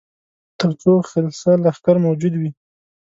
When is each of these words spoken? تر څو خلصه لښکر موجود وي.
تر 0.59 0.71
څو 0.81 0.93
خلصه 1.11 1.49
لښکر 1.63 1.95
موجود 2.05 2.33
وي. 2.37 2.51